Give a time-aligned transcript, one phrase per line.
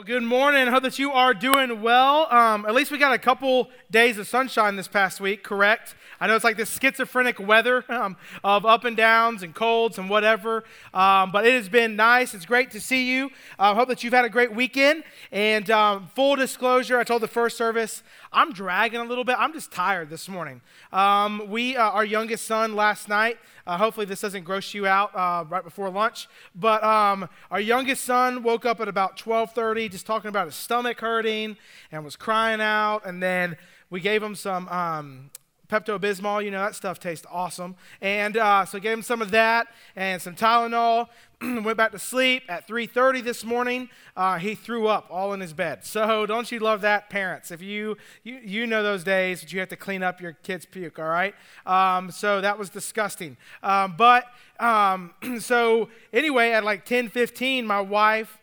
[0.00, 0.66] Well, good morning.
[0.66, 2.26] I hope that you are doing well.
[2.32, 5.94] Um, at least we got a couple days of sunshine this past week, correct?
[6.18, 10.08] I know it's like this schizophrenic weather um, of up and downs and colds and
[10.08, 12.32] whatever, um, but it has been nice.
[12.32, 13.28] It's great to see you.
[13.58, 15.04] I uh, hope that you've had a great weekend.
[15.32, 18.02] And um, full disclosure, I told the first service,
[18.32, 19.36] I'm dragging a little bit.
[19.38, 20.60] I'm just tired this morning.
[20.92, 25.14] Um, we, uh, our youngest son last night, uh, hopefully this doesn't gross you out
[25.16, 30.06] uh, right before lunch, but um, our youngest son woke up at about 12:30, just
[30.06, 31.56] talking about his stomach hurting
[31.90, 33.04] and was crying out.
[33.04, 33.56] And then
[33.90, 35.30] we gave him some um,
[35.68, 37.74] Pepto Bismol, you know, that stuff tastes awesome.
[38.00, 41.08] And uh, so gave him some of that and some Tylenol.
[41.64, 43.88] Went back to sleep at 3:30 this morning.
[44.14, 45.86] Uh, he threw up all in his bed.
[45.86, 47.50] So don't you love that, parents?
[47.50, 50.66] If you you, you know those days that you have to clean up your kid's
[50.66, 51.34] puke, all right?
[51.64, 53.38] Um, so that was disgusting.
[53.62, 54.26] Um, but
[54.58, 58.38] um, so anyway, at like 10:15, my wife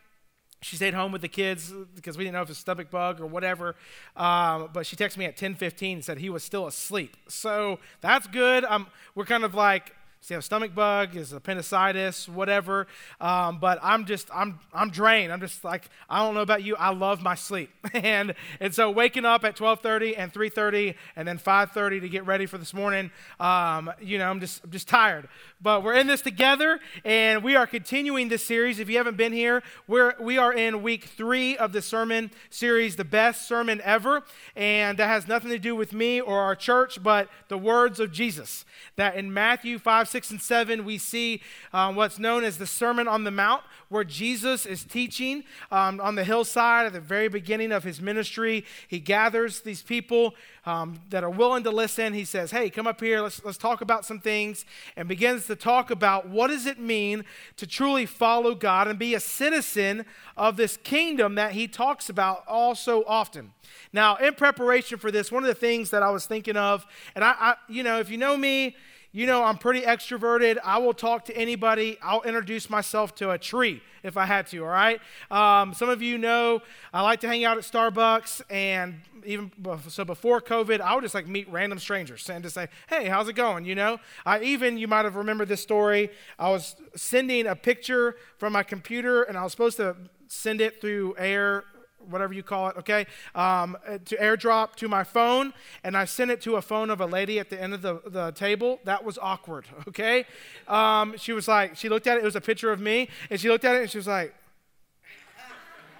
[0.61, 3.21] she stayed home with the kids because we didn't know if it was stomach bug
[3.21, 3.75] or whatever.
[4.15, 7.15] Um, but she texted me at 10:15 and said he was still asleep.
[7.27, 8.65] So that's good.
[8.65, 11.15] Um, we're kind of like does he have a stomach bug?
[11.15, 12.27] Is appendicitis?
[12.27, 12.87] Whatever.
[13.21, 15.31] Um, but I'm just, I'm, I'm drained.
[15.31, 16.75] I'm just like, I don't know about you.
[16.75, 17.69] I love my sleep.
[17.93, 22.45] and, and so waking up at 12:30 and 3:30 and then 5:30 to get ready
[22.45, 25.27] for this morning, um, you know, I'm just, I'm just tired.
[25.61, 28.79] But we're in this together, and we are continuing this series.
[28.79, 32.95] If you haven't been here, we're, we are in week three of the sermon series,
[32.95, 34.23] the best sermon ever.
[34.55, 38.11] And that has nothing to do with me or our church, but the words of
[38.11, 38.65] Jesus.
[38.97, 41.41] That in Matthew 5, 5, 6, and 7, we see
[41.73, 46.15] um, what's known as the Sermon on the Mount, where Jesus is teaching um, on
[46.15, 48.63] the hillside at the very beginning of his ministry.
[48.87, 50.33] He gathers these people
[50.65, 52.13] um, that are willing to listen.
[52.13, 55.57] He says, Hey, come up here, let's, let's talk about some things, and begins to
[55.57, 57.25] talk about what does it mean
[57.57, 60.05] to truly follow God and be a citizen
[60.37, 63.51] of this kingdom that he talks about all so often.
[63.91, 67.25] Now, in preparation for this, one of the things that I was thinking of, and
[67.25, 68.77] I, I you know, if you know me,
[69.11, 70.57] you know, I'm pretty extroverted.
[70.63, 71.97] I will talk to anybody.
[72.01, 74.99] I'll introduce myself to a tree if I had to, all right?
[75.31, 76.61] Um, some of you know
[76.93, 79.51] I like to hang out at Starbucks, and even
[79.89, 83.27] so before COVID, I would just like meet random strangers and just say, hey, how's
[83.27, 83.65] it going?
[83.65, 86.09] You know, I even, you might have remembered this story.
[86.37, 89.95] I was sending a picture from my computer, and I was supposed to
[90.27, 91.63] send it through air
[92.09, 95.53] whatever you call it, okay, um, to airdrop to my phone,
[95.83, 98.01] and I sent it to a phone of a lady at the end of the,
[98.05, 98.79] the table.
[98.83, 100.25] That was awkward, okay?
[100.67, 103.39] Um, she was like, she looked at it, it was a picture of me, and
[103.39, 104.33] she looked at it and she was like,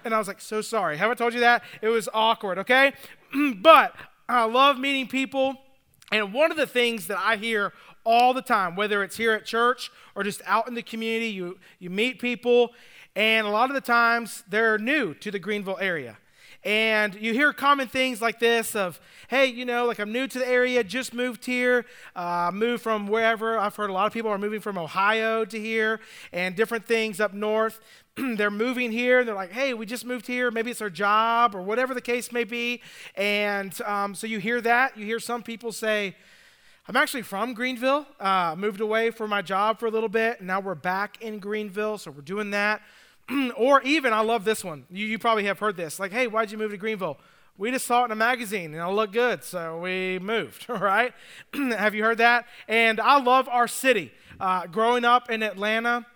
[0.04, 0.96] and I was like, so sorry.
[0.96, 1.62] Haven't told you that?
[1.82, 2.92] It was awkward, okay?
[3.56, 3.94] but
[4.28, 5.56] I love meeting people,
[6.10, 7.72] and one of the things that I hear
[8.04, 11.58] all the time, whether it's here at church or just out in the community, you,
[11.78, 12.72] you meet people,
[13.18, 16.16] and a lot of the times they're new to the Greenville area.
[16.62, 20.38] And you hear common things like this of, hey, you know, like I'm new to
[20.38, 21.84] the area, just moved here,
[22.14, 23.58] uh, moved from wherever.
[23.58, 25.98] I've heard a lot of people are moving from Ohio to here
[26.32, 27.80] and different things up north.
[28.16, 30.52] they're moving here and they're like, hey, we just moved here.
[30.52, 32.80] Maybe it's our job or whatever the case may be.
[33.16, 34.96] And um, so you hear that.
[34.96, 36.14] You hear some people say,
[36.86, 38.06] I'm actually from Greenville.
[38.20, 41.38] Uh, moved away for my job for a little bit, and now we're back in
[41.40, 42.80] Greenville, so we're doing that.
[43.56, 44.84] or even, I love this one.
[44.90, 45.98] You, you probably have heard this.
[45.98, 47.18] Like, hey, why'd you move to Greenville?
[47.56, 51.12] We just saw it in a magazine and it looked good, so we moved, right?
[51.54, 52.46] have you heard that?
[52.68, 54.12] And I love our city.
[54.40, 56.06] Uh, growing up in Atlanta,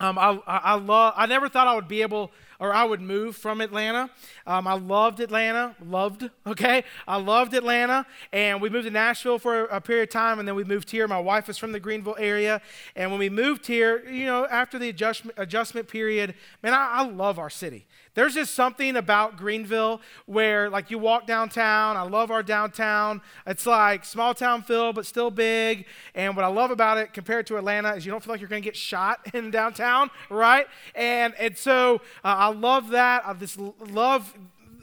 [0.00, 3.00] um, I, I, I, love, I never thought I would be able or I would
[3.00, 4.10] move from Atlanta.
[4.46, 6.84] Um, I loved Atlanta, loved, okay?
[7.08, 10.46] I loved Atlanta, and we moved to Nashville for a, a period of time, and
[10.46, 11.08] then we moved here.
[11.08, 12.60] My wife is from the Greenville area,
[12.94, 17.02] and when we moved here, you know, after the adjustment, adjustment period, man, I, I
[17.06, 17.86] love our city.
[18.14, 21.96] There's just something about Greenville where, like, you walk downtown.
[21.96, 23.22] I love our downtown.
[23.46, 25.86] It's like small town feel, but still big.
[26.14, 28.48] And what I love about it compared to Atlanta is you don't feel like you're
[28.48, 30.66] going to get shot in downtown, right?
[30.96, 33.26] And, and so uh, I love that.
[33.26, 34.34] I just love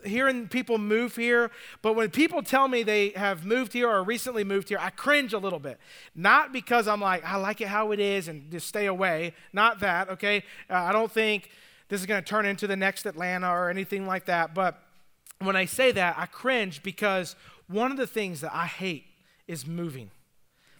[0.05, 4.43] hearing people move here, but when people tell me they have moved here or recently
[4.43, 5.79] moved here, I cringe a little bit.
[6.15, 9.33] Not because I'm like, I like it how it is and just stay away.
[9.53, 10.43] Not that, okay?
[10.69, 11.49] Uh, I don't think
[11.89, 14.53] this is going to turn into the next Atlanta or anything like that.
[14.53, 14.79] But
[15.39, 17.35] when I say that, I cringe because
[17.67, 19.05] one of the things that I hate
[19.47, 20.11] is moving.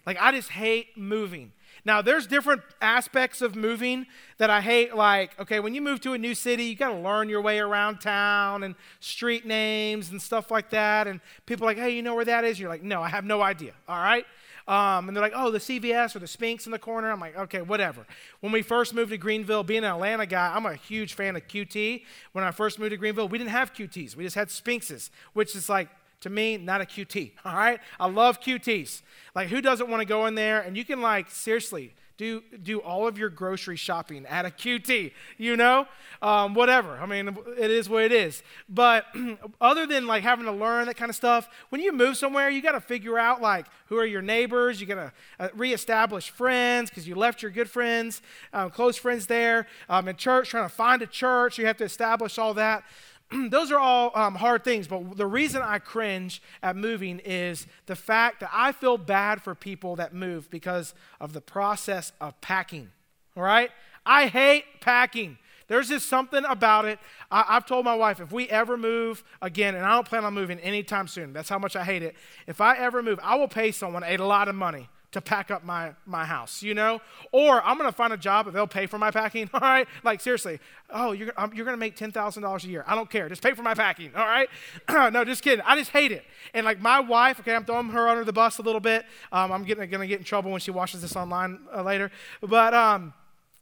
[0.06, 1.52] Like, I just hate moving.
[1.88, 4.04] Now, there's different aspects of moving
[4.36, 4.94] that I hate.
[4.94, 7.60] Like, okay, when you move to a new city, you got to learn your way
[7.60, 11.06] around town and street names and stuff like that.
[11.06, 12.60] And people are like, hey, you know where that is?
[12.60, 13.72] You're like, no, I have no idea.
[13.88, 14.26] All right.
[14.68, 17.10] Um, and they're like, oh, the CVS or the Spinx in the corner.
[17.10, 18.06] I'm like, okay, whatever.
[18.40, 21.48] When we first moved to Greenville, being an Atlanta guy, I'm a huge fan of
[21.48, 22.02] QT.
[22.32, 24.14] When I first moved to Greenville, we didn't have QTs.
[24.14, 25.88] We just had Spinxes, which is like,
[26.20, 27.32] to me, not a QT.
[27.44, 27.80] All right?
[27.98, 29.02] I love QTs.
[29.34, 30.60] Like, who doesn't want to go in there?
[30.60, 35.12] And you can, like, seriously, do, do all of your grocery shopping at a QT,
[35.36, 35.86] you know?
[36.20, 36.98] Um, whatever.
[36.98, 38.42] I mean, it is what it is.
[38.68, 39.06] But
[39.60, 42.60] other than like having to learn that kind of stuff, when you move somewhere, you
[42.60, 44.80] got to figure out like who are your neighbors.
[44.80, 48.20] You got to uh, reestablish friends because you left your good friends,
[48.52, 49.68] um, close friends there.
[49.88, 52.82] Um, in church, trying to find a church, you have to establish all that.
[53.50, 57.96] those are all um, hard things, but the reason I cringe at moving is the
[57.96, 62.90] fact that I feel bad for people that move because of the process of packing.
[63.36, 63.70] All right?
[64.06, 65.38] I hate packing.
[65.66, 66.98] There's just something about it.
[67.30, 70.32] I, have told my wife if we ever move again, and I don't plan on
[70.32, 72.16] moving anytime soon, that's how much I hate it.
[72.46, 75.64] If I ever move, I will pay someone a lot of money to pack up
[75.64, 77.00] my, my house, you know?
[77.32, 79.88] Or I'm to find a job that they'll pay for my packing, all right?
[80.04, 80.60] Like, seriously,
[80.90, 82.84] oh, you're, um, you're to make $10,000 a year.
[82.86, 83.28] I don't care.
[83.28, 84.48] Just pay for my packing, all right?
[85.12, 85.64] no, just kidding.
[85.66, 86.24] I just hate it.
[86.52, 89.06] And like my wife, okay, I'm throwing her under the bus a little bit.
[89.32, 92.10] Um, I'm getting, to get in trouble when she watches this online uh, later.
[92.42, 93.14] But, um,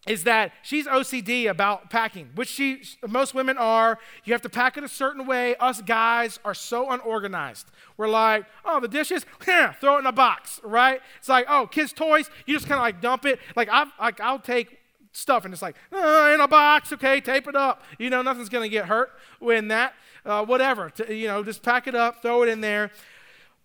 [0.06, 3.98] is that she's OCD about packing, which she most women are.
[4.24, 5.56] You have to pack it a certain way.
[5.56, 7.70] Us guys are so unorganized.
[7.96, 9.26] We're like, oh, the dishes,
[9.80, 11.00] throw it in a box, right?
[11.18, 13.40] It's like, oh, kids' toys, you just kind of like dump it.
[13.56, 14.78] Like I've, like I'll take
[15.12, 17.82] stuff and it's like uh, in a box, okay, tape it up.
[17.98, 19.10] You know, nothing's gonna get hurt
[19.40, 19.94] when that.
[20.24, 22.90] Uh, whatever, to, you know, just pack it up, throw it in there.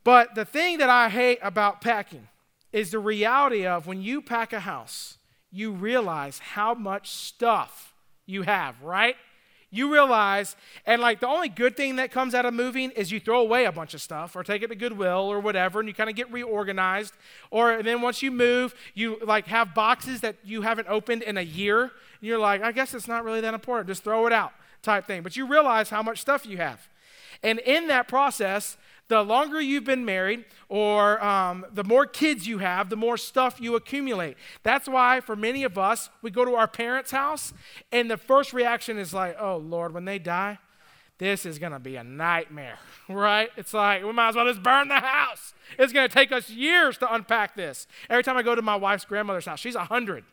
[0.04, 2.28] But the thing that I hate about packing
[2.72, 5.18] is the reality of when you pack a house
[5.52, 7.94] you realize how much stuff
[8.26, 9.16] you have, right?
[9.74, 13.22] You realize, and like the only good thing that comes out of moving is you
[13.22, 15.94] throw away a bunch of stuff or take it to Goodwill or whatever, and you
[15.94, 17.14] kind of get reorganized.
[17.52, 21.42] Or then once you move, you like have boxes that you haven't opened in a
[21.42, 21.84] year.
[21.84, 23.88] And you're like, I guess it's not really that important.
[23.88, 24.52] Just throw it out,
[24.82, 25.22] type thing.
[25.22, 26.90] But you realize how much stuff you have.
[27.42, 28.76] And in that process,
[29.12, 33.60] the longer you've been married or um, the more kids you have, the more stuff
[33.60, 34.38] you accumulate.
[34.64, 37.54] That's why, for many of us, we go to our parents' house,
[37.92, 40.60] and the first reaction is like, oh, Lord, when they die,
[41.18, 42.80] this is going to be a nightmare,
[43.10, 43.50] right?
[43.58, 45.54] It's like, we might as well just burn the house.
[45.78, 47.88] It's going to take us years to unpack this.
[48.10, 50.24] Every time I go to my wife's grandmother's house, she's 100.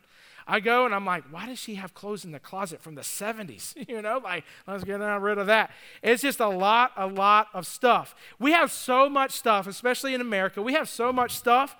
[0.49, 3.01] I go and I'm like, why does she have clothes in the closet from the
[3.01, 3.75] 70s?
[3.89, 5.71] You know, like, let's get rid of that.
[6.03, 8.15] It's just a lot, a lot of stuff.
[8.39, 10.61] We have so much stuff, especially in America.
[10.61, 11.75] We have so much stuff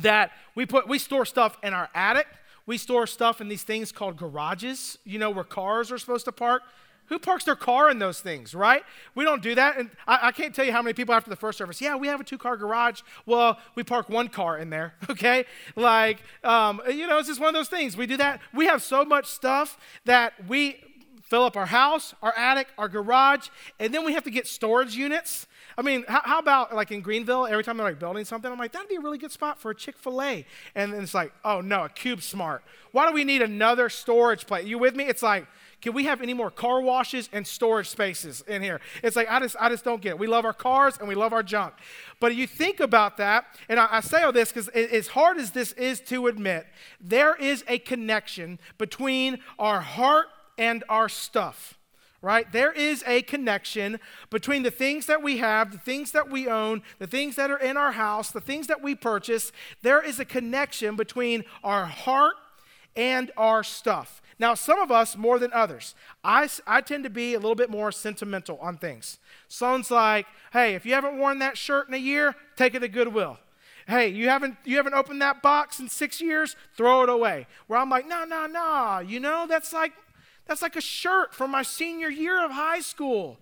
[0.00, 2.26] that we put, we store stuff in our attic.
[2.66, 6.32] We store stuff in these things called garages, you know, where cars are supposed to
[6.32, 6.62] park.
[7.10, 8.84] Who parks their car in those things, right?
[9.16, 9.76] We don't do that.
[9.76, 12.06] And I, I can't tell you how many people after the first service, yeah, we
[12.06, 13.02] have a two car garage.
[13.26, 15.44] Well, we park one car in there, okay?
[15.74, 17.96] Like, um, you know, it's just one of those things.
[17.96, 18.40] We do that.
[18.54, 20.76] We have so much stuff that we
[21.24, 23.48] fill up our house, our attic, our garage,
[23.80, 25.48] and then we have to get storage units.
[25.76, 28.58] I mean, how, how, about like in Greenville, every time they're like building something, I'm
[28.58, 30.46] like, that'd be a really good spot for a Chick fil A.
[30.76, 32.60] And then it's like, oh no, a CubeSmart.
[32.92, 34.66] Why do we need another storage place?
[34.66, 35.04] You with me?
[35.04, 35.46] It's like,
[35.80, 38.80] can we have any more car washes and storage spaces in here?
[39.02, 40.18] It's like, I just, I just don't get it.
[40.18, 41.74] We love our cars and we love our junk.
[42.20, 45.52] But you think about that, and I, I say all this because as hard as
[45.52, 46.66] this is to admit,
[47.00, 50.26] there is a connection between our heart
[50.58, 51.76] and our stuff
[52.22, 52.52] right?
[52.52, 53.98] There is a connection
[54.28, 57.58] between the things that we have, the things that we own, the things that are
[57.58, 59.52] in our house, the things that we purchase.
[59.80, 62.34] There is a connection between our heart
[62.94, 64.20] and our stuff.
[64.40, 65.94] Now, some of us more than others.
[66.24, 69.18] I, I tend to be a little bit more sentimental on things.
[69.48, 72.88] Someone's like, hey, if you haven't worn that shirt in a year, take it to
[72.88, 73.38] Goodwill.
[73.86, 77.46] Hey, you haven't you haven't opened that box in six years, throw it away.
[77.66, 79.00] Where I'm like, no, no, no.
[79.00, 79.92] You know, that's like
[80.46, 83.38] that's like a shirt from my senior year of high school.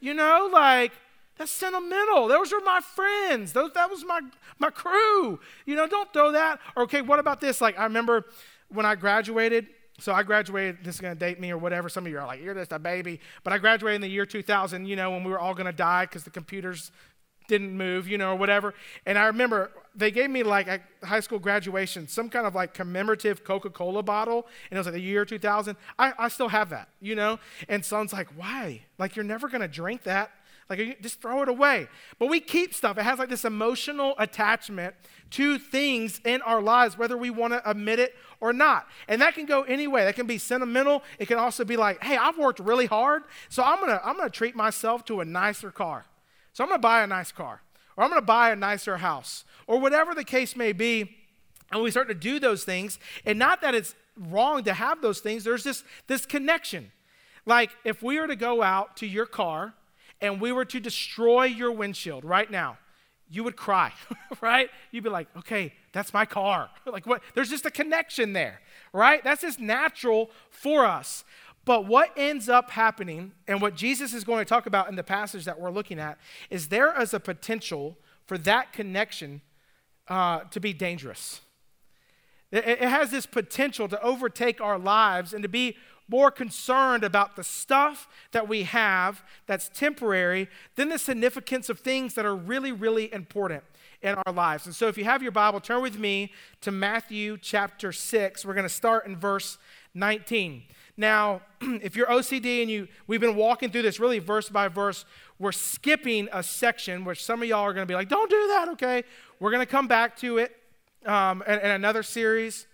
[0.00, 0.92] You know, like
[1.36, 2.28] that's sentimental.
[2.28, 3.52] Those are my friends.
[3.52, 4.20] Those, that was my,
[4.58, 5.40] my crew.
[5.64, 6.60] You know, don't throw that.
[6.76, 7.62] Okay, what about this?
[7.62, 8.26] Like, I remember
[8.68, 9.68] when I graduated,
[10.00, 11.88] so I graduated, this is going to date me or whatever.
[11.88, 13.20] Some of you are like, you're just a baby.
[13.44, 15.72] But I graduated in the year 2000, you know, when we were all going to
[15.72, 16.90] die because the computers
[17.50, 18.74] didn't move, you know, or whatever.
[19.04, 22.72] And I remember they gave me like a high school graduation, some kind of like
[22.74, 24.46] commemorative Coca Cola bottle.
[24.70, 25.76] And it was like the year 2000.
[25.98, 27.38] I, I still have that, you know?
[27.68, 28.82] And someone's like, why?
[28.98, 30.30] Like, you're never going to drink that.
[30.70, 31.88] Like, just throw it away.
[32.20, 32.96] But we keep stuff.
[32.96, 34.94] It has like this emotional attachment
[35.30, 38.86] to things in our lives, whether we want to admit it or not.
[39.08, 40.04] And that can go any way.
[40.04, 41.02] That can be sentimental.
[41.18, 44.30] It can also be like, hey, I've worked really hard, so I'm gonna I'm gonna
[44.30, 46.06] treat myself to a nicer car.
[46.52, 47.62] So I'm gonna buy a nice car.
[47.96, 51.16] or I'm to buy a nicer house, or whatever the case may be.
[51.72, 52.98] And we start to do those things.
[53.24, 56.92] And not that it's wrong to have those things, there's this, this connection.
[57.46, 59.74] Like if we were to go out to your car
[60.20, 62.78] and we were to destroy your windshield right now,
[63.28, 63.92] you would cry,
[64.40, 64.70] right?
[64.90, 66.70] You'd be like, okay, that's my car.
[66.86, 67.22] like what?
[67.34, 68.60] There's just a connection there,
[68.92, 69.22] right?
[69.22, 71.24] That's just natural for us.
[71.64, 75.04] But what ends up happening, and what Jesus is going to talk about in the
[75.04, 79.42] passage that we're looking at, is there is a potential for that connection
[80.08, 81.42] uh, to be dangerous.
[82.50, 85.76] It, it has this potential to overtake our lives and to be
[86.10, 92.14] more concerned about the stuff that we have that's temporary than the significance of things
[92.14, 93.62] that are really, really important
[94.02, 94.66] in our lives.
[94.66, 98.44] And so, if you have your Bible, turn with me to Matthew chapter 6.
[98.44, 99.58] We're going to start in verse
[99.94, 100.64] 19.
[100.96, 105.04] Now, if you're OCD and you, we've been walking through this really verse by verse,
[105.38, 108.48] we're skipping a section, which some of y'all are going to be like, don't do
[108.48, 109.04] that, okay?
[109.38, 110.56] We're going to come back to it
[111.06, 112.66] um, in, in another series.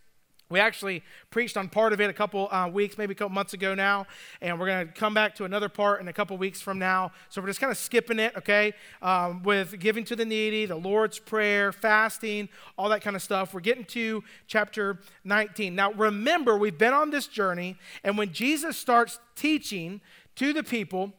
[0.49, 3.53] We actually preached on part of it a couple uh, weeks, maybe a couple months
[3.53, 4.07] ago now,
[4.41, 7.11] and we're going to come back to another part in a couple weeks from now.
[7.31, 8.73] So we're just kind of skipping it, okay?
[9.03, 12.49] Um, with giving to the needy, the Lord's Prayer, fasting,
[12.79, 13.55] all that kind of stuff.
[13.55, 15.75] We're getting to chapter 19.
[15.75, 20.01] Now, remember, we've been on this journey, and when Jesus starts teaching
[20.37, 21.13] to the people,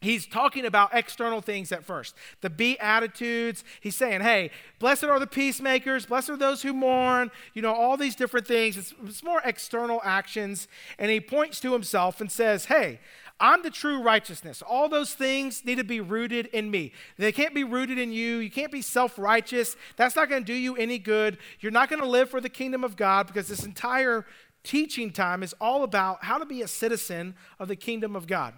[0.00, 2.14] He's talking about external things at first.
[2.40, 3.64] The Beatitudes.
[3.80, 7.98] He's saying, hey, blessed are the peacemakers, blessed are those who mourn, you know, all
[7.98, 8.78] these different things.
[8.78, 10.68] It's, it's more external actions.
[10.98, 13.00] And he points to himself and says, hey,
[13.40, 14.62] I'm the true righteousness.
[14.62, 16.92] All those things need to be rooted in me.
[17.18, 18.36] They can't be rooted in you.
[18.36, 19.76] You can't be self righteous.
[19.96, 21.38] That's not going to do you any good.
[21.60, 24.26] You're not going to live for the kingdom of God because this entire
[24.62, 28.54] teaching time is all about how to be a citizen of the kingdom of God.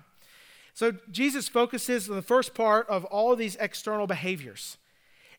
[0.75, 4.79] So Jesus focuses on the first part of all of these external behaviors.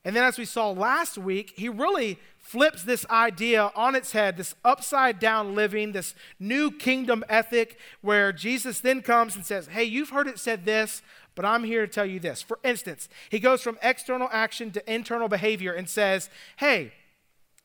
[0.06, 4.36] And then, as we saw last week, he really flips this idea on its head,
[4.36, 9.86] this upside down living, this new kingdom ethic, where Jesus then comes and says, Hey,
[9.86, 11.02] you've heard it said this,
[11.36, 12.42] but I'm here to tell you this.
[12.42, 16.92] For instance, he goes from external action to internal behavior and says, Hey,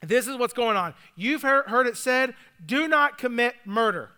[0.00, 0.94] this is what's going on.
[1.16, 2.34] You've heard it said,
[2.64, 4.10] do not commit murder.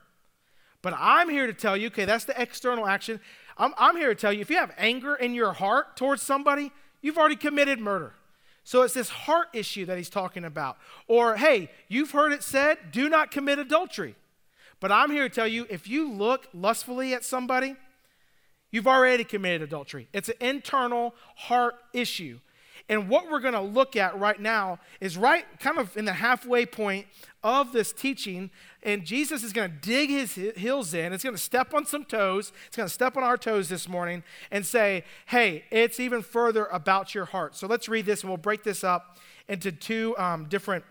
[0.83, 3.21] But I'm here to tell you, okay, that's the external action.
[3.57, 6.73] I'm, I'm here to tell you if you have anger in your heart towards somebody,
[7.03, 8.15] you've already committed murder.
[8.65, 10.77] So it's this heart issue that he's talking about.
[11.09, 14.15] Or, hey, you've heard it said, do not commit adultery.
[14.81, 17.77] But I'm here to tell you if you look lustfully at somebody,
[18.71, 20.09] you've already committed adultery.
[20.13, 22.39] It's an internal heart issue.
[22.89, 26.13] And what we're going to look at right now is right kind of in the
[26.13, 27.07] halfway point
[27.43, 28.51] of this teaching.
[28.83, 31.13] And Jesus is going to dig his heels in.
[31.13, 32.53] It's going to step on some toes.
[32.67, 36.65] It's going to step on our toes this morning and say, hey, it's even further
[36.67, 37.55] about your heart.
[37.57, 39.19] So let's read this and we'll break this up
[39.49, 40.85] into two um, different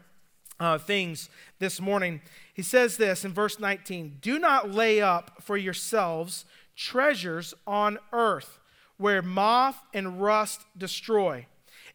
[0.60, 2.22] uh, things this morning.
[2.54, 8.60] He says this in verse 19 Do not lay up for yourselves treasures on earth
[8.98, 11.46] where moth and rust destroy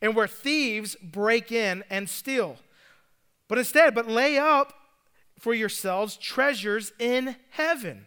[0.00, 2.56] and where thieves break in and steal.
[3.48, 4.72] But instead, but lay up
[5.44, 8.06] for yourselves treasures in heaven,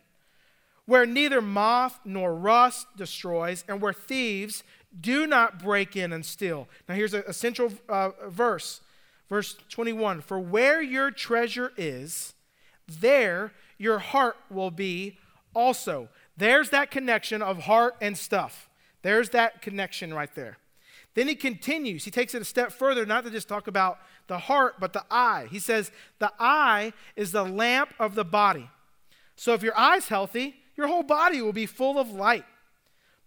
[0.88, 4.64] where neither moth nor rust destroys, and where thieves
[5.00, 6.68] do not break in and steal.
[6.90, 8.82] Now, here's a, a central uh, verse,
[9.30, 12.34] verse 21 For where your treasure is,
[12.88, 15.20] there your heart will be
[15.54, 16.10] also.
[16.38, 18.68] There's that connection of heart and stuff.
[19.04, 20.58] There's that connection right there.
[21.18, 22.06] Then he continues.
[22.06, 23.98] He takes it a step further, not to just talk about
[24.28, 25.48] the heart, but the eye.
[25.50, 28.70] He says, The eye is the lamp of the body.
[29.36, 32.46] So if your eye's healthy, your whole body will be full of light.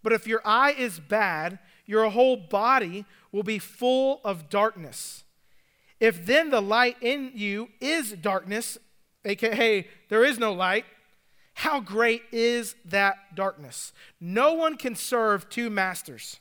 [0.04, 5.24] But if your eye is bad, your whole body will be full of darkness.
[5.98, 8.78] If then the light in you is darkness,
[9.24, 10.84] aka there is no light,
[11.54, 13.92] how great is that darkness?
[14.20, 16.38] No one can serve two masters.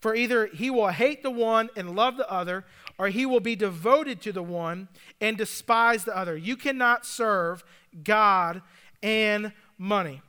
[0.00, 2.64] For either he will hate the one and love the other,
[2.98, 4.88] or he will be devoted to the one
[5.20, 6.36] and despise the other.
[6.36, 7.64] You cannot serve
[8.04, 8.62] God
[9.02, 10.22] and money.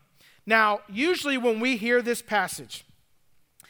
[0.46, 2.86] Now, usually when we hear this passage,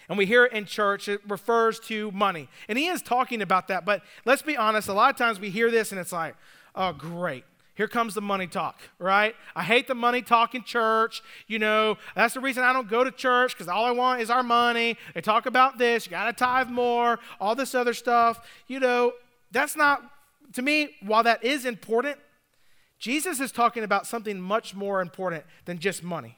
[0.08, 2.50] and we hear it in church, it refers to money.
[2.68, 5.52] And he is talking about that, but let's be honest, a lot of times we
[5.52, 6.36] hear this and it's like,
[6.76, 7.44] oh, great.
[7.80, 9.34] Here comes the money talk, right?
[9.56, 11.24] I hate the money talk in church.
[11.48, 14.30] You know, that's the reason I don't go to church because all I want is
[14.30, 14.98] our money.
[15.14, 18.46] They talk about this, you got to tithe more, all this other stuff.
[18.68, 19.14] You know,
[19.52, 20.02] that's not,
[20.56, 22.18] to me, while that is important,
[22.98, 26.36] Jesus is talking about something much more important than just money.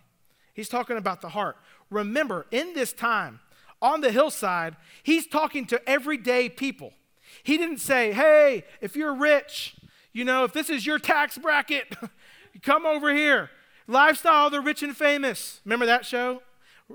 [0.54, 1.58] He's talking about the heart.
[1.90, 3.40] Remember, in this time,
[3.82, 6.94] on the hillside, he's talking to everyday people.
[7.42, 9.76] He didn't say, hey, if you're rich,
[10.14, 11.96] you know, if this is your tax bracket,
[12.62, 13.50] come over here.
[13.88, 15.60] Lifestyle of the rich and famous.
[15.66, 16.42] Remember that show?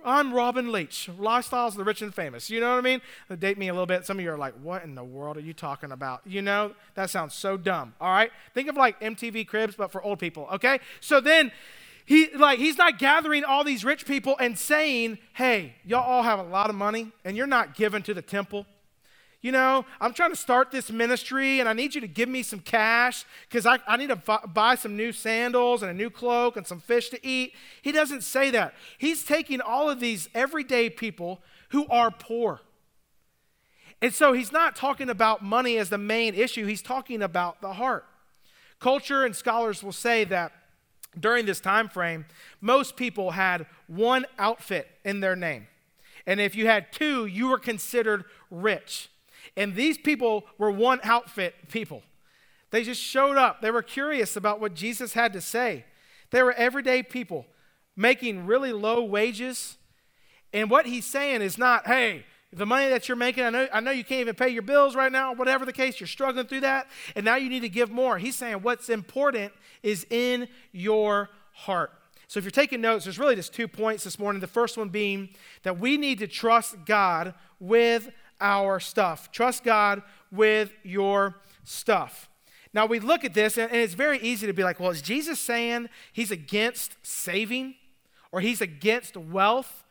[0.04, 2.50] I'm Robin Leach, Lifestyles of the Rich and Famous.
[2.50, 3.00] You know what I mean?
[3.38, 4.04] Date me a little bit.
[4.04, 6.20] Some of you are like, what in the world are you talking about?
[6.24, 7.94] You know, that sounds so dumb.
[8.00, 8.30] All right?
[8.54, 10.80] Think of like MTV Cribs, but for old people, okay?
[11.00, 11.52] So then
[12.04, 16.38] he like he's not gathering all these rich people and saying, hey, y'all all have
[16.38, 18.66] a lot of money and you're not giving to the temple
[19.46, 22.42] you know, I'm trying to start this ministry and I need you to give me
[22.42, 26.56] some cash because I, I need to buy some new sandals and a new cloak
[26.56, 27.54] and some fish to eat.
[27.80, 28.74] He doesn't say that.
[28.98, 32.60] He's taking all of these everyday people who are poor.
[34.02, 37.74] And so he's not talking about money as the main issue, he's talking about the
[37.74, 38.04] heart.
[38.80, 40.50] Culture and scholars will say that
[41.20, 42.26] during this time frame,
[42.60, 45.68] most people had one outfit in their name.
[46.26, 49.08] And if you had two, you were considered rich.
[49.56, 52.02] And these people were one outfit people.
[52.70, 53.62] They just showed up.
[53.62, 55.84] They were curious about what Jesus had to say.
[56.30, 57.46] They were everyday people
[57.96, 59.78] making really low wages.
[60.52, 63.80] And what he's saying is not, hey, the money that you're making, I know, I
[63.80, 66.60] know you can't even pay your bills right now, whatever the case, you're struggling through
[66.60, 68.18] that, and now you need to give more.
[68.18, 71.92] He's saying what's important is in your heart.
[72.28, 74.40] So if you're taking notes, there's really just two points this morning.
[74.40, 75.30] The first one being
[75.62, 78.10] that we need to trust God with
[78.40, 79.30] our stuff.
[79.32, 82.28] Trust God with your stuff.
[82.72, 85.40] Now we look at this, and it's very easy to be like, well, is Jesus
[85.40, 87.74] saying he's against saving
[88.32, 89.84] or he's against wealth?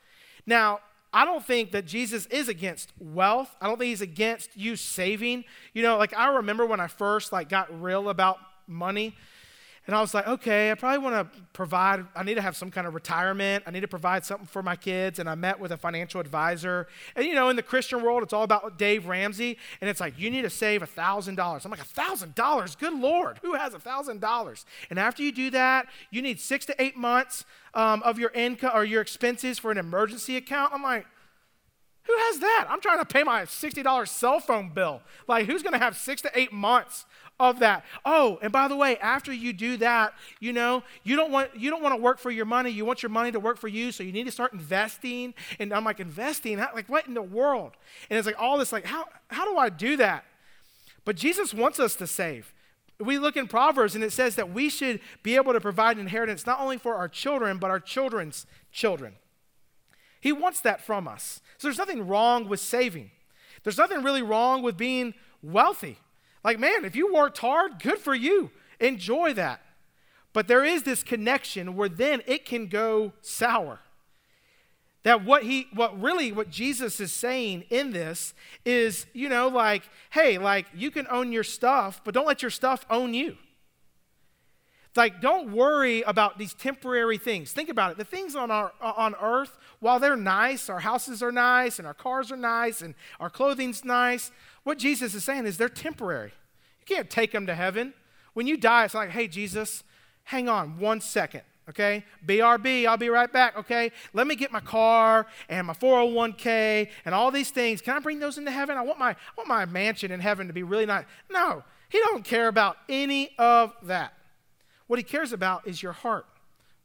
[0.46, 0.80] Now,
[1.12, 3.56] I don't think that Jesus is against wealth.
[3.62, 5.46] I don't think he's against you saving.
[5.74, 8.38] You know, like I remember when I first like got real about
[8.68, 9.16] money.
[9.88, 12.72] And I was like, okay, I probably want to provide, I need to have some
[12.72, 13.64] kind of retirement.
[13.68, 15.20] I need to provide something for my kids.
[15.20, 16.88] And I met with a financial advisor.
[17.16, 19.58] And you know, in the Christian world, it's all about Dave Ramsey.
[19.82, 21.66] And it's like, you need to save $1,000.
[21.66, 22.80] I'm like, $1,000?
[22.80, 24.66] Good Lord, who has $1,000?
[24.90, 28.72] And after you do that, you need six to eight months um, of your income
[28.74, 30.74] or your expenses for an emergency account.
[30.74, 31.06] I'm like,
[32.06, 32.68] who has that?
[32.70, 35.02] I'm trying to pay my $60 cell phone bill.
[35.28, 37.06] Like, who's going to have six to eight months
[37.40, 37.84] of that.
[38.06, 41.70] Oh, and by the way, after you do that, you know, you don't want you
[41.70, 42.70] don't want to work for your money.
[42.70, 43.92] You want your money to work for you.
[43.92, 45.34] So you need to start investing.
[45.60, 46.58] And I'm like, investing?
[46.58, 47.74] How, like what in the world?
[48.10, 50.26] And it's like all this, like, how how do I do that?
[51.04, 52.54] But Jesus wants us to save.
[53.00, 56.46] We look in Proverbs and it says that we should be able to provide inheritance
[56.46, 59.16] not only for our children, but our children's children.
[60.26, 61.40] He wants that from us.
[61.60, 63.12] So there's nothing wrong with saving.
[63.64, 66.00] There's nothing really wrong with being wealthy.
[66.44, 68.50] Like, man, if you worked hard, good for you.
[68.80, 69.62] Enjoy that.
[70.34, 73.82] But there is this connection where then it can go sour.
[75.04, 78.34] That what he, what really, what Jesus is saying in this
[78.66, 82.50] is, you know, like, hey, like, you can own your stuff, but don't let your
[82.50, 83.38] stuff own you.
[84.96, 87.52] Like, don't worry about these temporary things.
[87.52, 87.98] Think about it.
[87.98, 91.94] The things on our on earth, while they're nice, our houses are nice, and our
[91.94, 94.32] cars are nice, and our clothing's nice.
[94.64, 96.32] What Jesus is saying is they're temporary.
[96.80, 97.94] You can't take them to heaven.
[98.34, 99.84] When you die, it's like, hey, Jesus,
[100.24, 102.04] hang on one second, okay?
[102.26, 103.92] BRB, I'll be right back, okay?
[104.14, 107.82] Let me get my car and my 401k and all these things.
[107.82, 108.78] Can I bring those into heaven?
[108.78, 111.06] I want my, I want my mansion in heaven to be really nice.
[111.30, 114.14] No, he don't care about any of that.
[114.88, 116.26] What he cares about is your heart.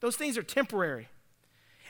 [0.01, 1.09] Those things are temporary.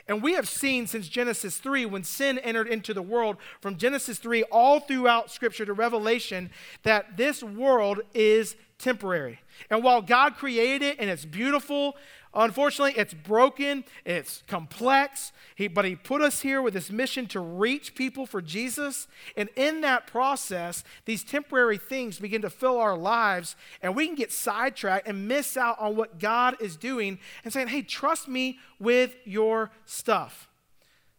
[0.07, 4.17] And we have seen since Genesis 3, when sin entered into the world, from Genesis
[4.17, 6.49] 3 all throughout Scripture to Revelation,
[6.83, 9.39] that this world is temporary.
[9.69, 11.95] And while God created it and it's beautiful,
[12.33, 17.41] Unfortunately, it's broken, it's complex, he, but He put us here with this mission to
[17.41, 19.09] reach people for Jesus.
[19.35, 24.15] And in that process, these temporary things begin to fill our lives, and we can
[24.15, 28.59] get sidetracked and miss out on what God is doing and saying, hey, trust me
[28.79, 30.49] with your stuff.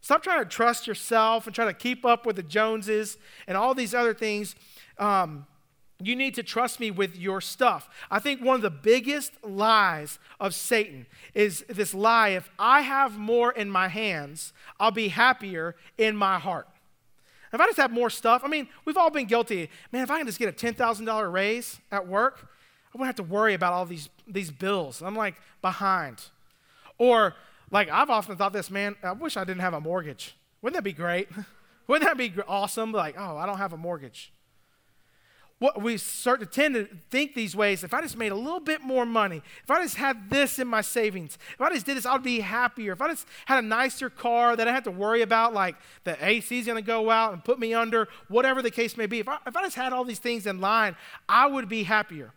[0.01, 3.73] Stop trying to trust yourself and try to keep up with the Joneses and all
[3.73, 4.55] these other things.
[4.97, 5.45] Um,
[6.07, 7.89] you need to trust me with your stuff.
[8.09, 13.17] I think one of the biggest lies of Satan is this lie if I have
[13.17, 16.67] more in my hands, I'll be happier in my heart.
[17.53, 19.69] If I just have more stuff, I mean, we've all been guilty.
[19.91, 22.49] Man, if I can just get a $10,000 raise at work,
[22.93, 25.03] I wouldn't have to worry about all these, these bills.
[25.03, 26.23] I'm like behind.
[26.97, 27.35] Or,
[27.69, 30.35] like, I've often thought this, man, I wish I didn't have a mortgage.
[30.61, 31.29] Wouldn't that be great?
[31.87, 32.91] Wouldn't that be awesome?
[32.91, 34.31] Like, oh, I don't have a mortgage.
[35.63, 38.59] What we start to tend to think these ways if I just made a little
[38.59, 41.95] bit more money, if I just had this in my savings, if I just did
[41.95, 42.91] this, I'd be happier.
[42.91, 46.17] If I just had a nicer car that I had to worry about, like the
[46.19, 49.19] AC is going to go out and put me under, whatever the case may be,
[49.19, 50.97] if I, if I just had all these things in line,
[51.29, 52.33] I would be happier.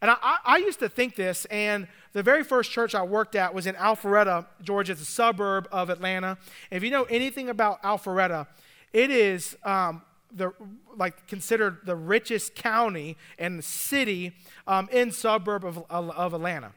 [0.00, 3.34] And I, I, I used to think this, and the very first church I worked
[3.34, 4.92] at was in Alpharetta, Georgia.
[4.92, 6.38] It's a suburb of Atlanta.
[6.70, 8.46] If you know anything about Alpharetta,
[8.92, 10.02] it is um,
[10.34, 10.52] the
[10.96, 14.32] like considered the richest county and city
[14.66, 16.72] um, in suburb of, of, Atlanta.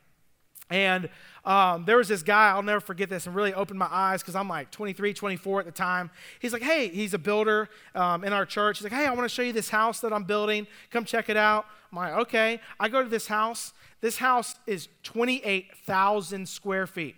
[0.70, 1.10] And
[1.46, 4.36] um, there was this guy, I'll never forget this, and really opened my eyes because
[4.36, 6.10] I'm like 23, 24 at the time.
[6.40, 8.80] He's like, hey, he's a builder um, in our church.
[8.80, 10.66] He's like, hey, I want to show you this house that I'm building.
[10.90, 11.66] Come check it out.
[11.92, 12.60] I'm like, okay.
[12.80, 13.74] I go to this house.
[14.02, 17.16] This house is 28,000 square feet.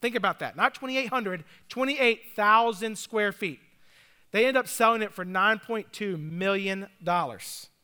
[0.00, 0.56] Think about that.
[0.56, 3.60] Not 2,800, 28,000 square feet.
[4.32, 6.86] They end up selling it for $9.2 million.
[7.06, 7.38] All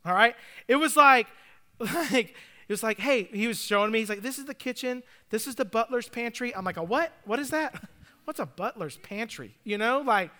[0.06, 0.36] right?
[0.68, 1.26] It was like,
[1.78, 2.34] like,
[2.68, 5.46] it was like, hey, he was showing me, he's like, this is the kitchen, this
[5.46, 6.54] is the butler's pantry.
[6.54, 7.12] I'm like, a what?
[7.24, 7.88] What is that?
[8.24, 9.56] What's a butler's pantry?
[9.64, 10.30] You know, like,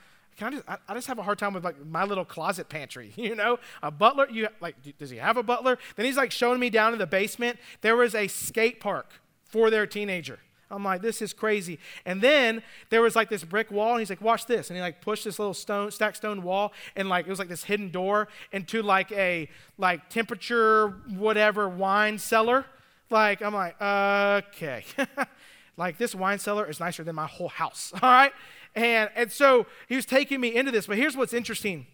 [0.41, 3.13] I just, I, I, just have a hard time with like my little closet pantry,
[3.17, 3.59] you know?
[3.83, 5.79] A butler, you like, does he have a butler?
[5.95, 9.13] Then he's like showing me down in the basement, there was a skate park
[9.45, 10.39] for their teenager.
[10.71, 11.79] I'm like, this is crazy.
[12.05, 14.69] And then there was like this brick wall, and he's like, watch this.
[14.69, 17.49] And he like pushed this little stone, stack stone wall, and like it was like
[17.49, 19.49] this hidden door into like a
[19.79, 22.67] like temperature whatever wine cellar.
[23.11, 24.85] Like, I'm like, okay.
[25.77, 27.93] like this wine cellar is nicer than my whole house.
[28.03, 28.33] All right.
[28.75, 30.87] And and so he was taking me into this.
[30.87, 31.87] But here's what's interesting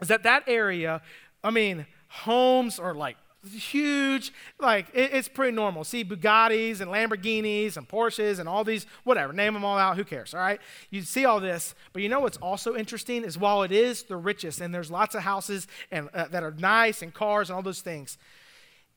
[0.00, 1.02] is that that area,
[1.42, 3.16] I mean, homes are like
[3.52, 4.32] huge.
[4.58, 5.84] Like, it, it's pretty normal.
[5.84, 10.04] See Bugattis and Lamborghinis and Porsches and all these, whatever, name them all out, who
[10.04, 10.60] cares, all right?
[10.90, 14.16] You see all this, but you know what's also interesting is while it is the
[14.16, 17.62] richest, and there's lots of houses and, uh, that are nice and cars and all
[17.62, 18.18] those things,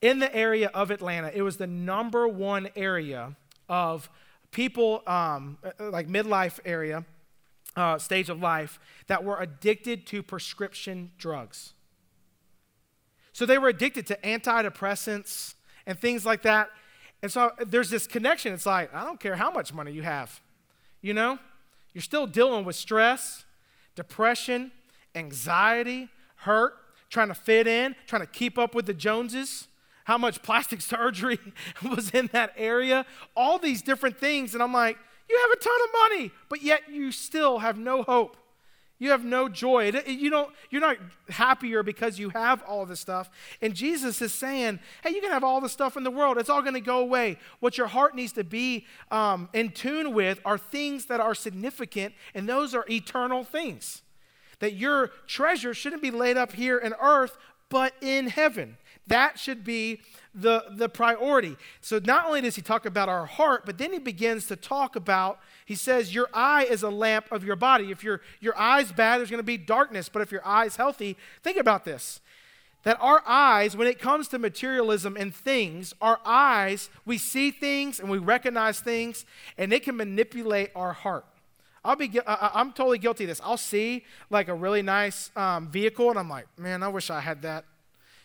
[0.01, 3.35] in the area of Atlanta, it was the number one area
[3.67, 4.09] of
[4.51, 7.03] people, um, uh, like midlife area,
[7.75, 11.73] uh, stage of life, that were addicted to prescription drugs.
[13.37, 15.53] So they were addicted to antidepressants
[15.85, 16.71] and things like that.
[17.21, 18.51] And so there's this connection.
[18.51, 20.41] It's like, I don't care how much money you have.
[21.03, 21.37] You know,
[21.93, 23.45] you're still dealing with stress,
[23.93, 24.71] depression,
[25.13, 26.77] anxiety, hurt,
[27.11, 29.67] trying to fit in, trying to keep up with the Joneses,
[30.05, 31.37] how much plastic surgery
[31.91, 34.55] was in that area, all these different things.
[34.55, 34.97] And I'm like,
[35.29, 38.35] you have a ton of money, but yet you still have no hope.
[38.99, 39.91] You have no joy.
[40.07, 40.97] You don't, you're not
[41.29, 43.29] happier because you have all this stuff.
[43.61, 46.37] And Jesus is saying, hey, you can have all the stuff in the world.
[46.37, 47.37] It's all going to go away.
[47.59, 52.15] What your heart needs to be um, in tune with are things that are significant,
[52.33, 54.01] and those are eternal things.
[54.59, 57.37] That your treasure shouldn't be laid up here in earth,
[57.69, 58.77] but in heaven.
[59.07, 60.01] That should be
[60.35, 61.55] the, the priority.
[61.81, 64.95] So not only does he talk about our heart, but then he begins to talk
[64.95, 67.89] about, he says, your eye is a lamp of your body.
[67.89, 70.09] If your, your eye's bad, there's going to be darkness.
[70.09, 72.21] But if your eye's healthy, think about this.
[72.83, 77.99] That our eyes, when it comes to materialism and things, our eyes, we see things
[77.99, 79.25] and we recognize things,
[79.57, 81.25] and it can manipulate our heart.
[81.83, 83.41] I'll be, I'm totally guilty of this.
[83.43, 87.19] I'll see like a really nice um, vehicle, and I'm like, man, I wish I
[87.19, 87.65] had that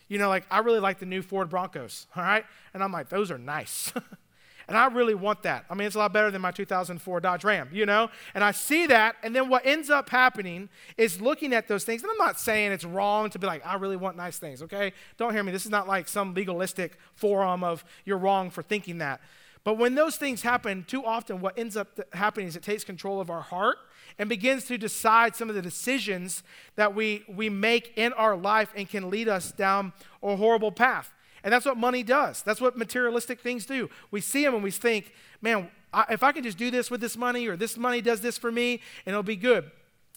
[0.08, 2.44] you know, like I really like the new Ford Broncos, all right?
[2.74, 3.92] And I'm like, those are nice.
[4.68, 5.64] and I really want that.
[5.68, 8.10] I mean, it's a lot better than my 2004 Dodge Ram, you know?
[8.34, 12.02] And I see that, and then what ends up happening is looking at those things.
[12.02, 14.92] And I'm not saying it's wrong to be like, I really want nice things, okay?
[15.16, 15.52] Don't hear me.
[15.52, 19.20] This is not like some legalistic forum of you're wrong for thinking that.
[19.64, 23.20] But when those things happen, too often what ends up happening is it takes control
[23.20, 23.78] of our heart
[24.18, 26.42] and begins to decide some of the decisions
[26.76, 31.12] that we, we make in our life and can lead us down a horrible path.
[31.44, 32.42] And that's what money does.
[32.42, 33.90] That's what materialistic things do.
[34.10, 37.00] We see them and we think, man, I, if I can just do this with
[37.00, 39.70] this money or this money does this for me and it'll be good.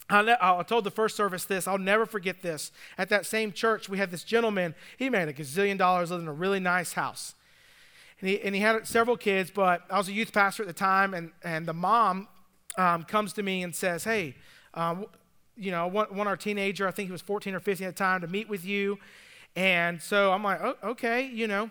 [0.07, 1.67] I, I told the first service this.
[1.67, 2.71] I'll never forget this.
[2.97, 4.75] At that same church, we had this gentleman.
[4.97, 7.33] He made a gazillion dollars, lived in a really nice house.
[8.21, 10.73] And he, and he had several kids, but I was a youth pastor at the
[10.73, 12.27] time, and, and the mom
[12.77, 14.35] um, comes to me and says, Hey,
[14.73, 15.05] um,
[15.57, 17.95] you know, I want, want, our teenager, I think he was 14 or 15 at
[17.95, 18.99] the time, to meet with you.
[19.55, 21.69] And so I'm like, oh, okay, you know,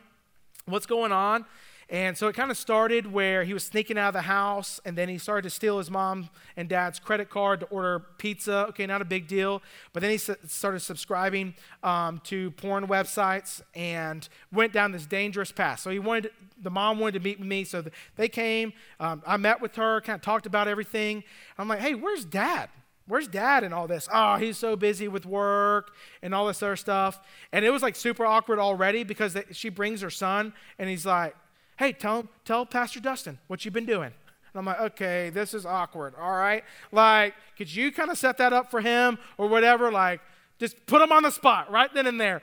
[0.65, 1.45] what's going on?
[1.91, 4.97] And so it kind of started where he was sneaking out of the house and
[4.97, 8.67] then he started to steal his mom and dad's credit card to order pizza.
[8.69, 9.63] Okay, not a big deal.
[9.93, 15.81] But then he started subscribing um, to porn websites and went down this dangerous path.
[15.81, 17.65] So he wanted, the mom wanted to meet me.
[17.65, 17.85] So
[18.17, 18.73] they came.
[18.99, 21.23] Um, I met with her, kind of talked about everything.
[21.59, 22.71] I'm like, hey, where's dad?
[23.07, 24.09] where's dad and all this?
[24.13, 25.93] Oh, he's so busy with work
[26.23, 27.21] and all this other stuff.
[27.53, 31.37] And it was like super awkward already because she brings her son and he's like,
[31.79, 34.13] hey, tell, tell Pastor Dustin what you've been doing.
[34.55, 36.15] And I'm like, okay, this is awkward.
[36.19, 36.63] All right.
[36.93, 39.91] Like, could you kind of set that up for him or whatever?
[39.91, 40.21] Like,
[40.59, 42.41] just put him on the spot right then and there.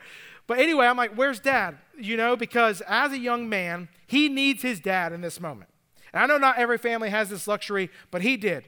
[0.48, 1.78] But anyway, I'm like, where's dad?
[1.98, 5.70] You know, because as a young man, he needs his dad in this moment.
[6.14, 8.66] And I know not every family has this luxury, but he did.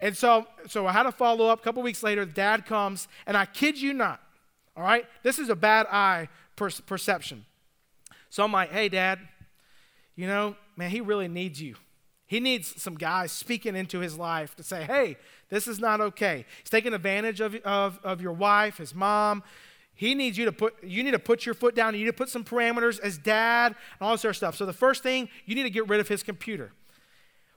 [0.00, 1.60] And so, so I had a follow up.
[1.60, 4.22] A couple weeks later, dad comes, and I kid you not,
[4.76, 5.04] all right?
[5.22, 7.44] This is a bad eye per- perception.
[8.30, 9.18] So I'm like, hey, dad,
[10.18, 11.76] you know, man, he really needs you.
[12.26, 15.16] He needs some guys speaking into his life to say, hey,
[15.48, 16.44] this is not okay.
[16.60, 19.44] He's taking advantage of, of, of your wife, his mom.
[19.94, 21.94] He needs you to put, you need to put your foot down.
[21.94, 24.56] You need to put some parameters as dad and all this other stuff.
[24.56, 26.72] So the first thing, you need to get rid of his computer.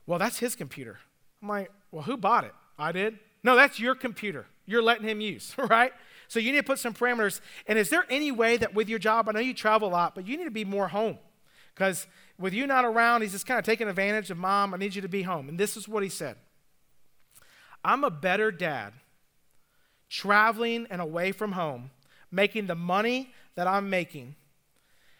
[0.05, 0.99] Well, that's his computer.
[1.41, 2.53] I'm like, well, who bought it?
[2.77, 3.17] I did.
[3.43, 4.45] No, that's your computer.
[4.67, 5.93] You're letting him use, right?
[6.27, 7.41] So you need to put some parameters.
[7.65, 10.13] And is there any way that with your job, I know you travel a lot,
[10.13, 11.17] but you need to be more home?
[11.73, 12.05] Because
[12.41, 14.73] with you not around, he's just kind of taking advantage of mom.
[14.73, 15.47] I need you to be home.
[15.47, 16.37] And this is what he said
[17.83, 18.93] I'm a better dad
[20.09, 21.91] traveling and away from home,
[22.31, 24.35] making the money that I'm making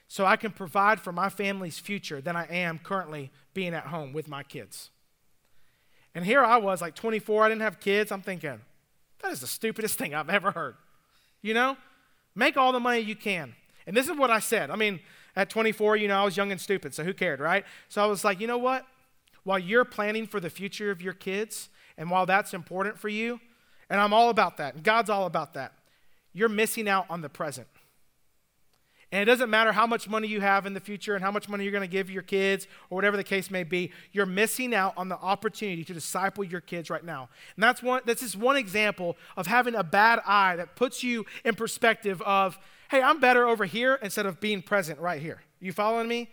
[0.08, 4.12] so I can provide for my family's future than I am currently being at home
[4.12, 4.90] with my kids.
[6.14, 8.12] And here I was, like 24, I didn't have kids.
[8.12, 8.60] I'm thinking,
[9.22, 10.76] that is the stupidest thing I've ever heard.
[11.42, 11.78] You know,
[12.36, 13.56] make all the money you can.
[13.88, 14.70] And this is what I said.
[14.70, 15.00] I mean,
[15.36, 17.66] at 24, you know, I was young and stupid, so who cared, right?
[17.90, 18.86] So I was like, you know what?
[19.44, 23.40] While you're planning for the future of your kids, and while that's important for you,
[23.90, 25.74] and I'm all about that, and God's all about that,
[26.34, 27.68] you're missing out on the present.
[29.12, 31.50] And it doesn't matter how much money you have in the future and how much
[31.50, 34.74] money you're going to give your kids or whatever the case may be, you're missing
[34.74, 37.28] out on the opportunity to disciple your kids right now.
[37.58, 41.26] And that's one that's just one example of having a bad eye that puts you
[41.44, 42.58] in perspective of,
[42.92, 45.42] hey, I'm better over here instead of being present right here.
[45.62, 46.30] You following me?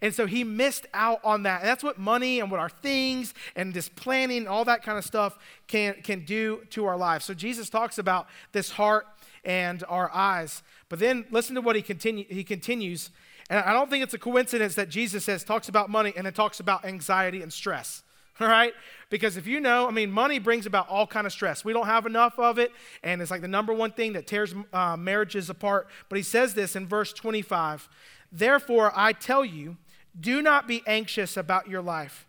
[0.00, 1.60] And so he missed out on that.
[1.60, 5.04] And that's what money and what our things and this planning all that kind of
[5.04, 5.38] stuff
[5.68, 7.24] can, can do to our lives.
[7.24, 9.06] So Jesus talks about this heart
[9.44, 10.64] and our eyes.
[10.88, 13.10] But then listen to what he, continue, he continues.
[13.48, 16.32] And I don't think it's a coincidence that Jesus says, talks about money and then
[16.32, 18.02] talks about anxiety and stress.
[18.40, 18.72] All right?
[19.10, 21.66] Because if you know, I mean, money brings about all kind of stress.
[21.66, 24.54] We don't have enough of it, and it's like the number one thing that tears
[24.72, 25.88] uh, marriages apart.
[26.08, 27.90] But he says this in verse 25
[28.32, 29.76] Therefore, I tell you,
[30.18, 32.26] do not be anxious about your life.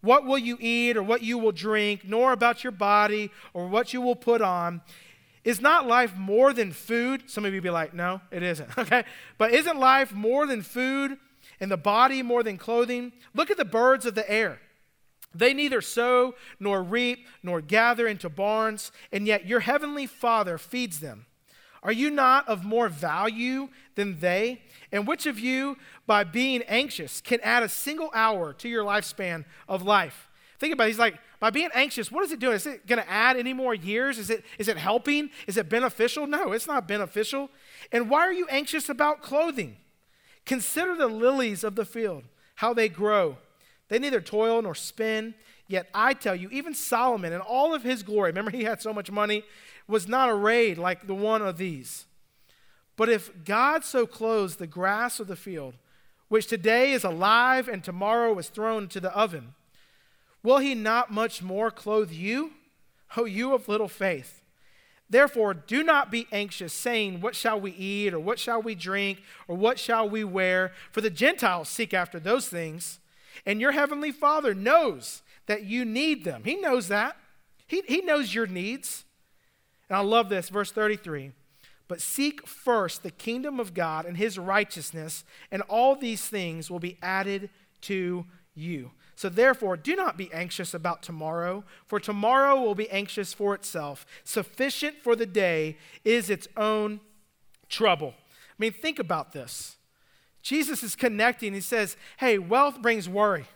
[0.00, 3.92] What will you eat or what you will drink, nor about your body or what
[3.92, 4.80] you will put on?
[5.44, 7.24] Is not life more than food?
[7.28, 8.68] Some of you be like, no, it isn't.
[8.78, 9.04] Okay?
[9.38, 11.18] But isn't life more than food
[11.60, 13.12] and the body more than clothing?
[13.34, 14.60] Look at the birds of the air.
[15.34, 21.00] They neither sow nor reap nor gather into barns, and yet your heavenly Father feeds
[21.00, 21.26] them.
[21.82, 24.62] Are you not of more value than they?
[24.92, 29.44] And which of you, by being anxious, can add a single hour to your lifespan
[29.68, 30.28] of life?
[30.58, 30.88] Think about it.
[30.88, 32.54] He's like, by being anxious, what is it doing?
[32.54, 34.16] Is it going to add any more years?
[34.16, 35.30] Is it, is it helping?
[35.48, 36.28] Is it beneficial?
[36.28, 37.50] No, it's not beneficial.
[37.90, 39.78] And why are you anxious about clothing?
[40.44, 42.22] Consider the lilies of the field,
[42.56, 43.38] how they grow.
[43.92, 45.34] They neither toil nor spin.
[45.68, 48.90] Yet I tell you, even Solomon in all of his glory, remember he had so
[48.94, 49.44] much money,
[49.86, 52.06] was not arrayed like the one of these.
[52.96, 55.74] But if God so clothes the grass of the field,
[56.28, 59.52] which today is alive and tomorrow is thrown into the oven,
[60.42, 62.52] Will he not much more clothe you?
[63.14, 64.40] O you of little faith.
[65.10, 69.20] Therefore, do not be anxious, saying, What shall we eat, or what shall we drink,
[69.46, 70.72] or what shall we wear?
[70.90, 72.98] For the Gentiles seek after those things,
[73.46, 76.42] and your heavenly Father knows that you need them.
[76.44, 77.16] He knows that.
[77.66, 79.04] He, he knows your needs.
[79.88, 81.32] And I love this, verse 33.
[81.88, 86.78] But seek first the kingdom of God and his righteousness, and all these things will
[86.78, 87.50] be added
[87.82, 88.92] to you.
[89.14, 94.06] So therefore, do not be anxious about tomorrow, for tomorrow will be anxious for itself.
[94.24, 97.00] Sufficient for the day is its own
[97.68, 98.14] trouble.
[98.16, 99.76] I mean, think about this.
[100.42, 101.54] Jesus is connecting.
[101.54, 103.46] He says, hey, wealth brings worry.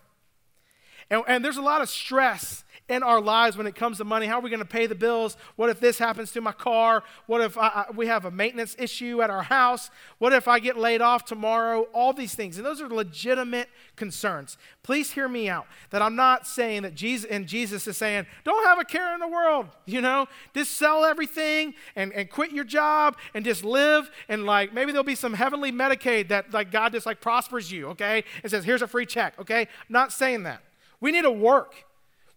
[1.11, 4.27] And, and there's a lot of stress in our lives when it comes to money.
[4.27, 5.37] How are we going to pay the bills?
[5.57, 7.03] What if this happens to my car?
[7.27, 9.91] What if I, I, we have a maintenance issue at our house?
[10.19, 11.83] What if I get laid off tomorrow?
[11.93, 12.57] All these things.
[12.57, 14.57] And those are legitimate concerns.
[14.83, 18.65] Please hear me out that I'm not saying that Jesus, and Jesus is saying, don't
[18.65, 20.27] have a care in the world, you know?
[20.55, 24.11] Just sell everything and, and quit your job and just live.
[24.29, 27.89] And like maybe there'll be some heavenly Medicaid that like God just like prospers you,
[27.89, 28.23] okay?
[28.43, 29.67] And says, here's a free check, okay?
[29.89, 30.63] not saying that.
[31.01, 31.85] We need to work.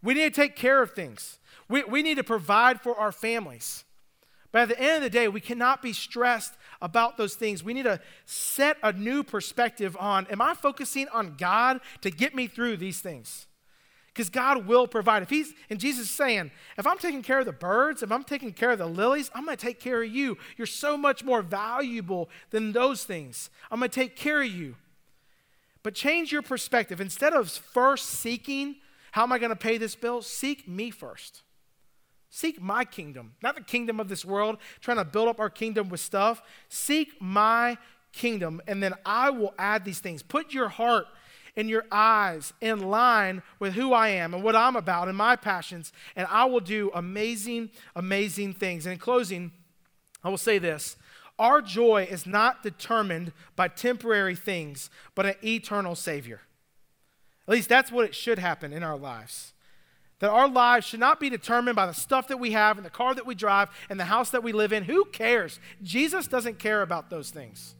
[0.01, 1.39] We need to take care of things.
[1.67, 3.83] We, we need to provide for our families.
[4.51, 7.63] But at the end of the day, we cannot be stressed about those things.
[7.63, 12.33] We need to set a new perspective on am I focusing on God to get
[12.33, 13.45] me through these things?
[14.07, 15.21] Because God will provide.
[15.21, 18.23] If He's, and Jesus is saying, if I'm taking care of the birds, if I'm
[18.23, 20.37] taking care of the lilies, I'm going to take care of you.
[20.57, 23.51] You're so much more valuable than those things.
[23.69, 24.75] I'm going to take care of you.
[25.83, 26.99] But change your perspective.
[26.99, 28.77] Instead of first seeking,
[29.11, 30.21] how am I going to pay this bill?
[30.21, 31.43] Seek me first.
[32.29, 35.89] Seek my kingdom, not the kingdom of this world, trying to build up our kingdom
[35.89, 36.43] with stuff.
[36.69, 37.77] Seek my
[38.13, 40.21] kingdom, and then I will add these things.
[40.21, 41.07] Put your heart
[41.55, 45.35] and your eyes in line with who I am and what I'm about and my
[45.35, 48.85] passions, and I will do amazing, amazing things.
[48.85, 49.51] And in closing,
[50.23, 50.97] I will say this
[51.39, 56.41] our joy is not determined by temporary things, but an eternal Savior.
[57.49, 59.53] At least that's what it should happen in our lives.
[60.19, 62.91] That our lives should not be determined by the stuff that we have and the
[62.91, 64.83] car that we drive and the house that we live in.
[64.83, 65.59] Who cares?
[65.81, 67.73] Jesus doesn't care about those things.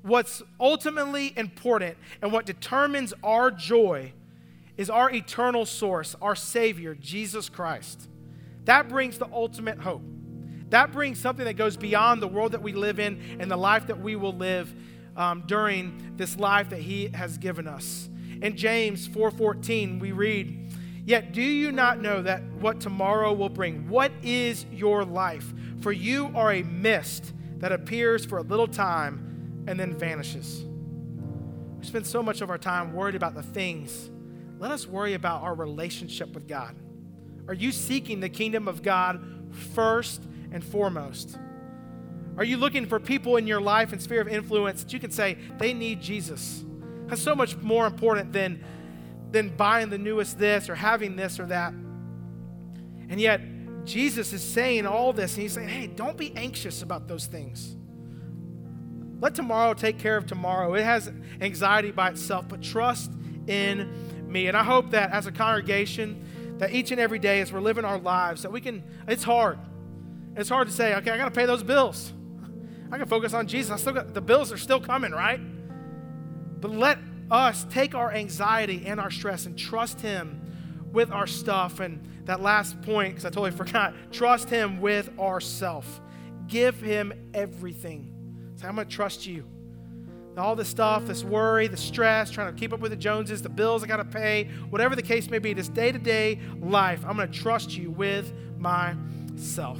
[0.00, 4.14] What's ultimately important and what determines our joy
[4.78, 8.08] is our eternal source, our Savior, Jesus Christ.
[8.64, 10.02] That brings the ultimate hope.
[10.70, 13.88] That brings something that goes beyond the world that we live in and the life
[13.88, 14.74] that we will live
[15.18, 18.08] um, during this life that He has given us.
[18.42, 20.72] In James 4:14, we read,
[21.04, 23.88] Yet do you not know that what tomorrow will bring?
[23.88, 25.54] What is your life?
[25.80, 30.64] For you are a mist that appears for a little time and then vanishes.
[31.78, 34.10] We spend so much of our time worried about the things.
[34.58, 36.74] Let us worry about our relationship with God.
[37.46, 39.24] Are you seeking the kingdom of God
[39.74, 41.38] first and foremost?
[42.36, 45.10] Are you looking for people in your life and sphere of influence that you can
[45.10, 46.64] say they need Jesus?
[47.06, 48.64] That's so much more important than
[49.30, 51.72] than buying the newest this or having this or that.
[53.08, 53.40] And yet,
[53.84, 57.76] Jesus is saying all this, and he's saying, hey, don't be anxious about those things.
[59.20, 60.74] Let tomorrow take care of tomorrow.
[60.74, 63.12] It has anxiety by itself, but trust
[63.46, 64.48] in me.
[64.48, 67.84] And I hope that as a congregation, that each and every day as we're living
[67.84, 69.58] our lives, that we can, it's hard.
[70.36, 72.12] It's hard to say, okay, I got to pay those bills.
[72.90, 73.70] I can focus on Jesus.
[73.70, 75.40] I still got, the bills are still coming, right?
[76.66, 76.98] But let
[77.30, 80.40] us take our anxiety and our stress and trust Him
[80.92, 81.78] with our stuff.
[81.78, 86.00] And that last point, because I totally forgot, trust Him with ourself.
[86.48, 88.12] Give Him everything.
[88.56, 89.44] Say, I'm going to trust you.
[90.36, 93.48] All this stuff, this worry, the stress, trying to keep up with the Joneses, the
[93.48, 97.04] bills I got to pay, whatever the case may be, this day to day life,
[97.06, 99.78] I'm going to trust you with myself.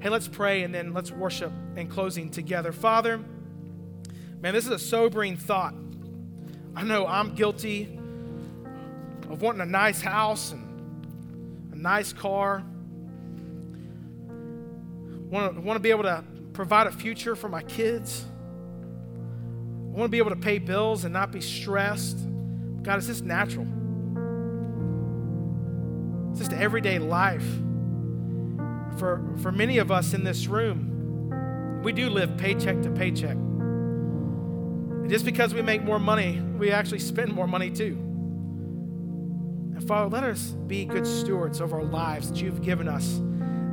[0.00, 2.72] Hey, let's pray and then let's worship in closing together.
[2.72, 3.20] Father,
[4.40, 5.72] man, this is a sobering thought.
[6.74, 7.98] I know I'm guilty
[9.28, 12.64] of wanting a nice house and a nice car.
[15.30, 18.24] Want to, want to be able to provide a future for my kids.
[19.92, 22.18] I want to be able to pay bills and not be stressed.
[22.82, 23.66] God, it's just natural.
[26.30, 27.46] It's just everyday life.
[28.98, 33.36] For, for many of us in this room, we do live paycheck to paycheck.
[35.10, 37.98] Just because we make more money, we actually spend more money too.
[39.74, 43.20] And Father, let us be good stewards of our lives that you've given us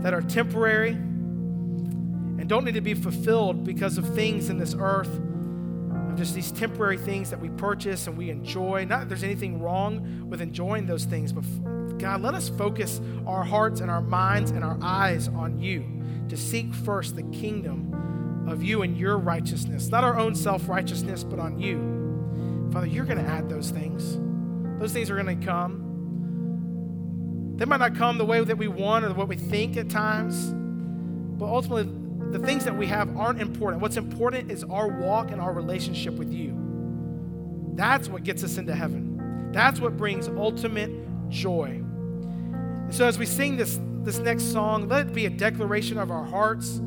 [0.02, 5.16] that are temporary and don't need to be fulfilled because of things in this earth,
[6.10, 8.84] of just these temporary things that we purchase and we enjoy.
[8.86, 11.44] Not that there's anything wrong with enjoying those things, but
[12.00, 15.86] God, let us focus our hearts and our minds and our eyes on you
[16.30, 17.94] to seek first the kingdom
[18.48, 22.70] of you and your righteousness, not our own self righteousness, but on you.
[22.72, 24.18] Father, you're going to add those things.
[24.80, 25.84] Those things are going to come.
[27.58, 30.54] They might not come the way that we want or what we think at times,
[31.40, 31.92] but ultimately,
[32.32, 33.82] the things that we have aren't important.
[33.82, 36.54] What's important is our walk and our relationship with you.
[37.74, 39.52] That's what gets us into heaven.
[39.52, 40.92] That's what brings ultimate
[41.30, 41.82] joy.
[41.82, 46.12] And so, as we sing this, this next song, let it be a declaration of
[46.12, 46.82] our hearts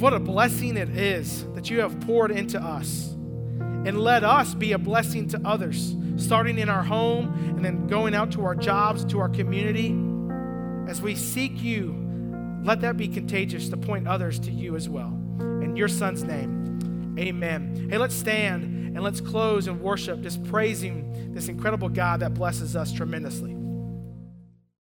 [0.00, 3.10] what a blessing it is that you have poured into us.
[3.84, 8.14] And let us be a blessing to others, starting in our home and then going
[8.14, 9.96] out to our jobs, to our community.
[10.88, 11.98] As we seek you,
[12.64, 15.18] let that be contagious to point others to you as well.
[15.38, 17.88] In your son's name, amen.
[17.90, 22.76] Hey, let's stand and let's close and worship, just praising this incredible God that blesses
[22.76, 23.56] us tremendously.